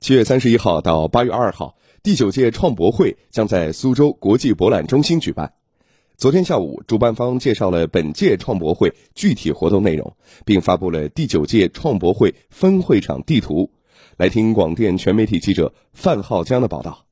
[0.00, 5.52] 七月三十一号到八月二号，第九届创博会将在苏州国际博览中心举办。
[6.16, 10.16] 昨天下午，主办方介绍了本届创博会具体活动内容，
[10.46, 13.70] 并发布了第九届创博会分会场地图。
[14.16, 17.04] 来听广电全媒体记者范浩江的报道。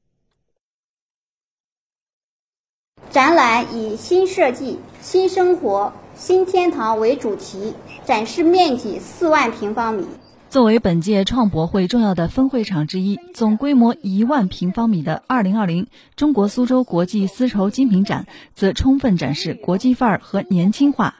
[3.10, 7.74] 展览以“新设计、新生活、新天堂”为主题，
[8.06, 10.06] 展示面积四万平方米。
[10.50, 21.16] 作为本届创博会重要的分会场之一，总规模一万平方米的2020中国苏州国际丝绸精品展，则充分展示国际范儿和年轻化。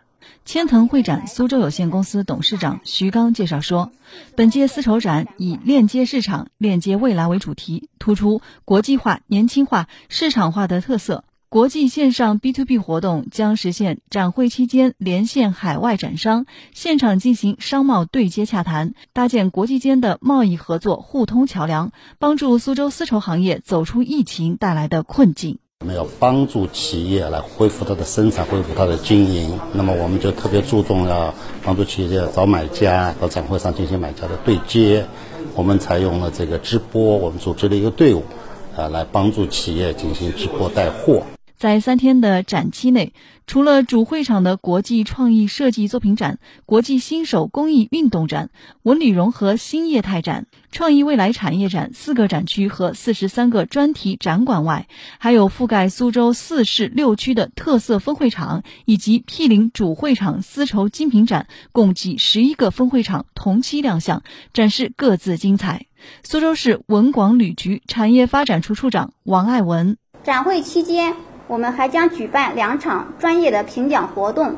[0.47, 3.93] 千腾会展苏州有限公司董事长徐刚介绍说，
[4.35, 11.25] 本届丝绸展以链接市场、链接未来为主题，突出国际化、年轻化、市场化的特色。
[11.51, 25.59] 国际线上 B to B 活动将实现展会期间连线海外展商，现场进行商贸对接洽谈，搭建国际间的贸易合作互通桥梁，帮助苏州丝绸行业走出疫情带来的困境。
[25.81, 29.59] 我们要帮助企业来恢复它的生产，恢复它的经营。
[29.73, 31.33] 那么，我们就特别注重要
[31.65, 35.07] 帮助企业找买家，到展会上进行买家的对接。
[35.55, 38.23] 我们采用了这个直播，我们组织了一个队伍，
[38.77, 41.23] 啊，来帮助企业进行直播带货。
[41.59, 43.13] 在三天的展期内，
[43.49, 48.51] 除了主会场的国际创意设计作品展、国际新手工艺运动展、
[48.85, 54.87] 文旅融合新业态展、创意未来产业展四个展区和四十三个专题展馆外，
[55.19, 64.23] 还有覆盖苏州四市六区的特色分会场以及毗邻主会场丝绸精品展，共计十一个分会场同期亮相，
[64.55, 65.87] 展示各自精彩。
[66.23, 71.17] 苏州市文广旅局产业发展处处长王爱文，展会期间。
[71.49, 74.55] 我们还将举办两场专业的评奖活动，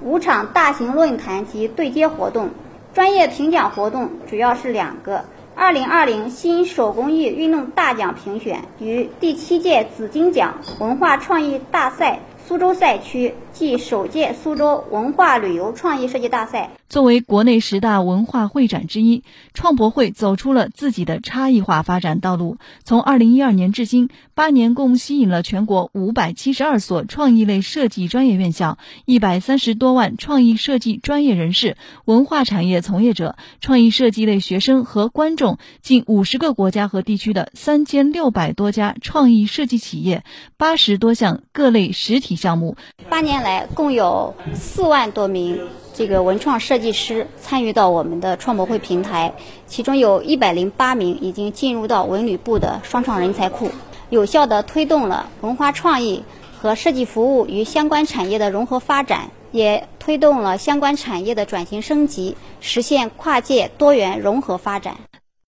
[0.00, 2.48] 五场大型论坛及对接活动。
[2.94, 5.24] 专业评奖活动主要是两个：
[5.54, 12.20] 二零二零新手工艺运动大奖评选与第七届紫金奖文化创意大赛。
[12.48, 16.70] 苏州赛区暨首届苏州文化旅游创意设计大赛。
[16.88, 19.22] 作为国内十大文化会展之一，
[19.54, 22.58] 创博会走出了自己的差异化发展道路。
[22.84, 40.24] 从二零一二年至今，八年共吸引了全国五百七十二所创意类设计专业院校、一百三十多万创意设计专业人士、文化产业从业者、创意设计类学生和观众，近五十个国家和地区的三千六百多家创意设计企业，
[40.58, 42.31] 八十多项各类实体。
[42.36, 42.76] 项目
[43.08, 45.60] 八年来，共有四万多名
[45.94, 49.32] 这个文创设计师参与到我们的创博会平台，
[49.66, 53.70] 其中有一百零八名已经进入到文旅部的双创人才库，
[54.10, 56.24] 有效的推动了文化创意
[56.58, 64.96] 和设计服务与相关产业的融合发展，也推动了相关产业的转型升级，实现跨界多元融合发展。